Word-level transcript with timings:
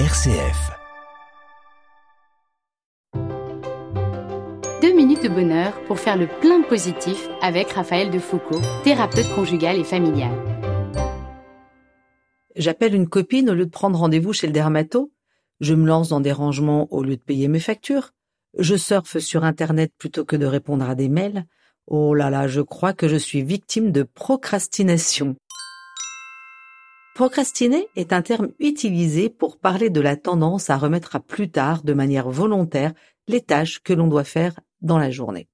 RCF. 0.00 0.72
Deux 4.82 4.92
minutes 4.92 5.22
de 5.22 5.28
bonheur 5.28 5.72
pour 5.86 6.00
faire 6.00 6.16
le 6.16 6.26
plein 6.26 6.62
positif 6.62 7.28
avec 7.40 7.70
Raphaël 7.70 8.10
Defoucault, 8.10 8.60
thérapeute 8.82 9.32
conjugal 9.36 9.78
et 9.78 9.84
familial. 9.84 10.32
J'appelle 12.56 12.96
une 12.96 13.08
copine 13.08 13.48
au 13.50 13.54
lieu 13.54 13.66
de 13.66 13.70
prendre 13.70 13.96
rendez-vous 13.96 14.32
chez 14.32 14.48
le 14.48 14.52
dermato. 14.52 15.12
Je 15.60 15.74
me 15.74 15.86
lance 15.86 16.08
dans 16.08 16.20
des 16.20 16.32
rangements 16.32 16.88
au 16.92 17.04
lieu 17.04 17.14
de 17.14 17.22
payer 17.22 17.46
mes 17.46 17.60
factures. 17.60 18.10
Je 18.58 18.74
surfe 18.74 19.18
sur 19.18 19.44
Internet 19.44 19.92
plutôt 19.96 20.24
que 20.24 20.34
de 20.34 20.46
répondre 20.46 20.90
à 20.90 20.96
des 20.96 21.08
mails. 21.08 21.46
Oh 21.86 22.14
là 22.14 22.30
là, 22.30 22.48
je 22.48 22.62
crois 22.62 22.94
que 22.94 23.06
je 23.06 23.16
suis 23.16 23.44
victime 23.44 23.92
de 23.92 24.02
procrastination. 24.02 25.36
Procrastiner 27.14 27.86
est 27.94 28.12
un 28.12 28.22
terme 28.22 28.48
utilisé 28.58 29.30
pour 29.30 29.56
parler 29.58 29.88
de 29.88 30.00
la 30.00 30.16
tendance 30.16 30.68
à 30.68 30.76
remettre 30.76 31.14
à 31.14 31.20
plus 31.20 31.48
tard 31.48 31.84
de 31.84 31.92
manière 31.92 32.28
volontaire 32.28 32.92
les 33.28 33.40
tâches 33.40 33.80
que 33.80 33.92
l'on 33.92 34.08
doit 34.08 34.24
faire 34.24 34.58
dans 34.80 34.98
la 34.98 35.12
journée. 35.12 35.48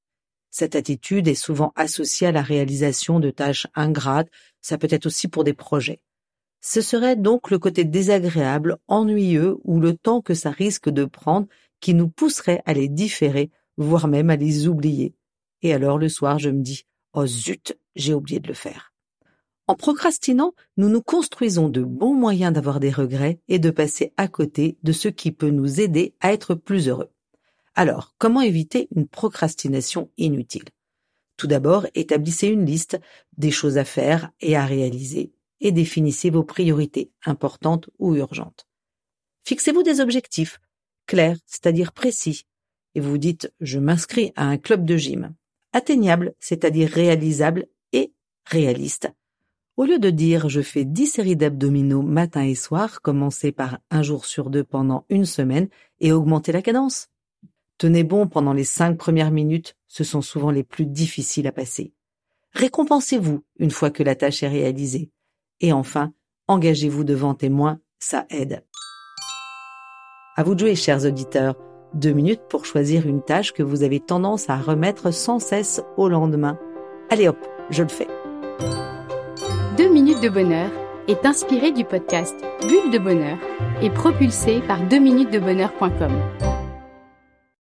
Cette 0.50 0.74
attitude 0.74 1.28
est 1.28 1.34
souvent 1.34 1.74
associée 1.76 2.28
à 2.28 2.32
la 2.32 2.40
réalisation 2.40 3.20
de 3.20 3.28
tâches 3.30 3.66
ingrates, 3.74 4.30
ça 4.62 4.78
peut 4.78 4.88
être 4.90 5.04
aussi 5.04 5.28
pour 5.28 5.44
des 5.44 5.52
projets. 5.52 6.00
Ce 6.62 6.80
serait 6.80 7.16
donc 7.16 7.50
le 7.50 7.58
côté 7.58 7.84
désagréable, 7.84 8.78
ennuyeux 8.88 9.58
ou 9.64 9.80
le 9.80 9.94
temps 9.94 10.22
que 10.22 10.34
ça 10.34 10.50
risque 10.50 10.88
de 10.88 11.04
prendre 11.04 11.46
qui 11.80 11.92
nous 11.92 12.08
pousserait 12.08 12.62
à 12.64 12.72
les 12.72 12.88
différer, 12.88 13.50
voire 13.76 14.08
même 14.08 14.30
à 14.30 14.36
les 14.36 14.66
oublier. 14.66 15.14
Et 15.60 15.74
alors 15.74 15.98
le 15.98 16.08
soir 16.08 16.38
je 16.38 16.48
me 16.48 16.62
dis, 16.62 16.86
oh 17.12 17.26
zut, 17.26 17.78
j'ai 17.96 18.14
oublié 18.14 18.40
de 18.40 18.48
le 18.48 18.54
faire. 18.54 18.94
En 19.70 19.76
procrastinant, 19.76 20.52
nous 20.78 20.88
nous 20.88 21.00
construisons 21.00 21.68
de 21.68 21.84
bons 21.84 22.12
moyens 22.12 22.52
d'avoir 22.52 22.80
des 22.80 22.90
regrets 22.90 23.38
et 23.46 23.60
de 23.60 23.70
passer 23.70 24.12
à 24.16 24.26
côté 24.26 24.76
de 24.82 24.90
ce 24.90 25.06
qui 25.06 25.30
peut 25.30 25.50
nous 25.50 25.80
aider 25.80 26.16
à 26.18 26.32
être 26.32 26.56
plus 26.56 26.88
heureux. 26.88 27.12
Alors, 27.76 28.16
comment 28.18 28.40
éviter 28.40 28.88
une 28.96 29.06
procrastination 29.06 30.10
inutile? 30.16 30.64
Tout 31.36 31.46
d'abord, 31.46 31.86
établissez 31.94 32.48
une 32.48 32.66
liste 32.66 33.00
des 33.36 33.52
choses 33.52 33.78
à 33.78 33.84
faire 33.84 34.32
et 34.40 34.56
à 34.56 34.66
réaliser 34.66 35.30
et 35.60 35.70
définissez 35.70 36.30
vos 36.30 36.42
priorités 36.42 37.12
importantes 37.24 37.90
ou 38.00 38.16
urgentes. 38.16 38.66
Fixez-vous 39.44 39.84
des 39.84 40.00
objectifs 40.00 40.60
clairs, 41.06 41.38
c'est-à-dire 41.46 41.92
précis, 41.92 42.44
et 42.96 43.00
vous 43.00 43.18
dites 43.18 43.52
je 43.60 43.78
m'inscris 43.78 44.32
à 44.34 44.46
un 44.46 44.58
club 44.58 44.84
de 44.84 44.96
gym. 44.96 45.32
Atteignable, 45.72 46.34
c'est-à-dire 46.40 46.90
réalisable 46.90 47.68
et 47.92 48.12
réaliste 48.46 49.12
au 49.80 49.84
lieu 49.84 49.98
de 49.98 50.10
dire 50.10 50.50
je 50.50 50.60
fais 50.60 50.84
10 50.84 51.06
séries 51.06 51.36
d'abdominaux 51.36 52.02
matin 52.02 52.42
et 52.42 52.54
soir, 52.54 53.00
commencez 53.00 53.50
par 53.50 53.78
un 53.90 54.02
jour 54.02 54.26
sur 54.26 54.50
deux 54.50 54.62
pendant 54.62 55.06
une 55.08 55.24
semaine 55.24 55.70
et 56.00 56.12
augmentez 56.12 56.52
la 56.52 56.60
cadence. 56.60 57.08
Tenez 57.78 58.04
bon 58.04 58.26
pendant 58.26 58.52
les 58.52 58.64
cinq 58.64 58.98
premières 58.98 59.30
minutes, 59.30 59.78
ce 59.88 60.04
sont 60.04 60.20
souvent 60.20 60.50
les 60.50 60.64
plus 60.64 60.84
difficiles 60.84 61.46
à 61.46 61.52
passer. 61.52 61.94
Récompensez-vous 62.52 63.42
une 63.58 63.70
fois 63.70 63.88
que 63.88 64.02
la 64.02 64.14
tâche 64.14 64.42
est 64.42 64.48
réalisée. 64.48 65.12
Et 65.62 65.72
enfin, 65.72 66.12
engagez-vous 66.46 67.04
devant 67.04 67.32
témoins, 67.32 67.80
ça 67.98 68.26
aide. 68.28 68.62
À 70.36 70.42
vous 70.42 70.54
de 70.54 70.60
jouer, 70.60 70.74
chers 70.74 71.06
auditeurs. 71.06 71.56
Deux 71.94 72.12
minutes 72.12 72.42
pour 72.50 72.66
choisir 72.66 73.06
une 73.06 73.22
tâche 73.22 73.54
que 73.54 73.62
vous 73.62 73.82
avez 73.82 74.00
tendance 74.00 74.50
à 74.50 74.58
remettre 74.58 75.10
sans 75.10 75.38
cesse 75.38 75.80
au 75.96 76.10
lendemain. 76.10 76.58
Allez 77.08 77.28
hop, 77.28 77.38
je 77.70 77.82
le 77.82 77.88
fais. 77.88 78.08
2 79.80 79.88
minutes 79.88 80.20
de 80.20 80.28
bonheur 80.28 80.70
est 81.08 81.24
inspiré 81.24 81.72
du 81.72 81.86
podcast 81.86 82.36
Bulle 82.68 82.90
de 82.92 82.98
bonheur 82.98 83.38
et 83.80 83.88
propulsé 83.88 84.60
par 84.60 84.78
2minutesdebonheur.com. 84.82 86.49